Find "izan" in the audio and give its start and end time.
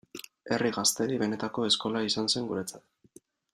2.09-2.33